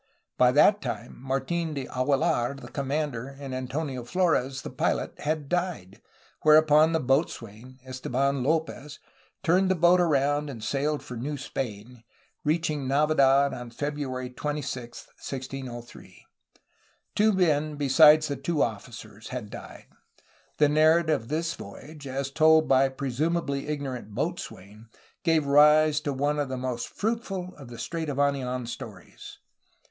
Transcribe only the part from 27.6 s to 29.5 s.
the Strait of Anidn stories.